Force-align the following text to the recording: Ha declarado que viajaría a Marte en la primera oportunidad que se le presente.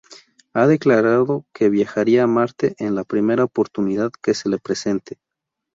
Ha 0.55 0.65
declarado 0.65 1.45
que 1.53 1.69
viajaría 1.69 2.23
a 2.23 2.25
Marte 2.25 2.73
en 2.79 2.95
la 2.95 3.03
primera 3.03 3.43
oportunidad 3.43 4.09
que 4.11 4.33
se 4.33 4.49
le 4.49 4.57
presente. 4.57 5.19